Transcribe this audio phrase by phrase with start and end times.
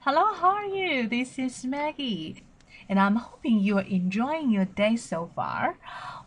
[0.00, 1.08] Hello, how are you?
[1.08, 2.42] This is Maggie,
[2.88, 5.76] and I'm hoping you are enjoying your day so far.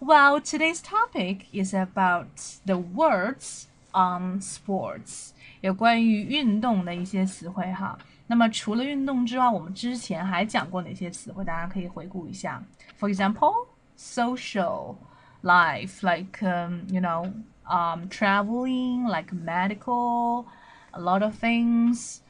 [0.00, 7.98] Well, today's topic is about the words on sports，有关于运动的一些词汇哈。
[8.28, 11.44] 那么除了运动之外，我们之前还讲过哪些词汇？
[11.44, 12.62] 大家可以回顾一下。
[12.98, 14.96] For example, social
[15.42, 17.30] life, like um, you know,
[17.64, 20.46] um, traveling, like medical,
[20.92, 22.20] a lot of things.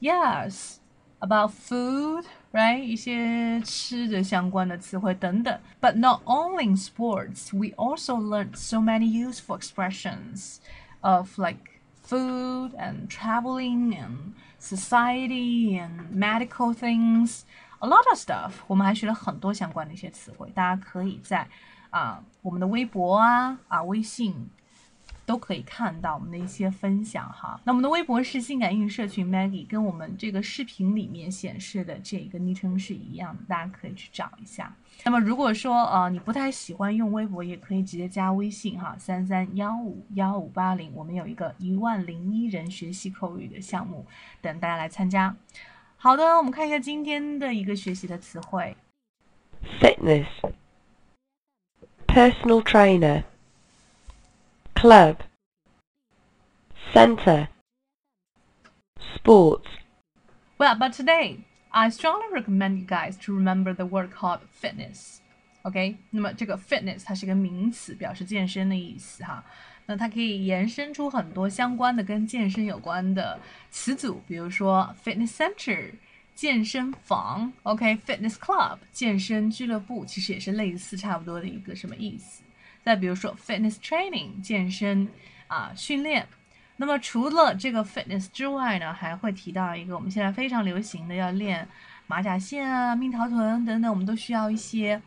[0.00, 0.78] Yes,
[1.22, 2.78] about food, right?
[2.78, 5.60] 一些吃的相关的词汇等等。
[5.80, 10.58] But not only in sports, we also learned so many useful expressions
[11.00, 17.42] of like food and traveling and society and medical things.
[17.80, 21.46] A lot of stuff，我们还学了很多相关的一些词汇，大家可以在
[21.90, 24.50] 啊我们的微博啊啊微信
[25.25, 27.59] 都可以看到我们的一些分享哈。
[27.63, 34.75] 那我们的微博是性感英语社群 Maggie，跟我们这个视频里面显示的这个昵称是一样的，大家可以去找一下。
[35.03, 44.05] 那么如果说呃你不太喜欢用微博，也可以直接加微信哈，三三幺五幺五八零，我们有一个一万零一人学习口语的项目，
[44.41, 45.35] 等大家来参加。
[45.97, 48.75] 好的，我们看一下今天的一个学习的词汇
[49.79, 50.25] ，fitness。
[52.07, 53.23] personal trainer,
[54.82, 55.16] club,
[56.92, 57.48] center,
[59.14, 59.68] sports.
[60.58, 65.18] Well, but today I strongly recommend you guys to remember the word called fitness.
[65.62, 69.44] OK，那么这个 fitness 它是一个名词，表示健身的意思哈。
[69.86, 75.92] 那它可以延伸出很多相关的跟健身有关的词组，比如说 fitness center。
[76.34, 82.44] 健身房，OK，fitness club，健身俱乐部，其实也是类似差不多的一个什么意思？
[82.83, 85.07] 再比如说 fitness training，健身
[85.47, 86.27] 啊训练。
[86.77, 91.67] 那么除了这个 fitness 之外呢，还会提到一个我们现在非常流行的，要练
[92.07, 95.01] 马甲线啊、蜜桃臀等等，我们都需要一些。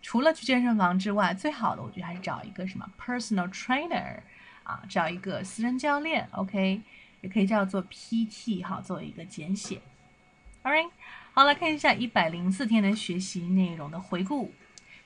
[0.00, 4.18] 除了去健身房之外，最好的我觉得还是找一个什么 personal trainer
[4.64, 6.80] 啊，找一个私人教练，OK，
[7.20, 9.80] 也可以叫做 PT 哈，作为一个简写。
[10.64, 10.90] Alright，
[11.32, 14.52] 好，来看一下一百零四天的学习内容的回顾。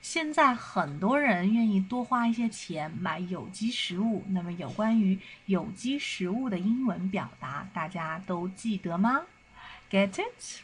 [0.01, 9.23] 现在很多人愿意多花一些钱买有机食物，那么有关于有机食物的英文表达，大家都记得吗
[9.89, 10.61] ？Get it?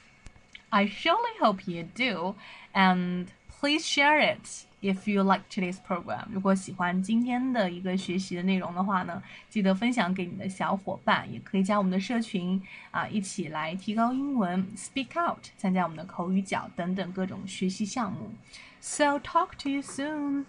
[0.69, 2.35] I surely hope you do,
[2.73, 4.65] and please share it.
[4.83, 12.61] If you like today's program，如果喜欢今天的一个学习的内容的话呢，记得分享给你的小伙伴，也可以加我们的社群
[12.91, 18.31] 啊，一起来提高英文，speak out，参加我们的口语角等等各种学习项目。
[18.81, 20.43] So talk to you soon.